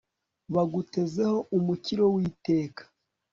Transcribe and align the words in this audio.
bagutezeho 0.53 1.37
umukiro 1.57 2.03
w'iteka 2.15 2.83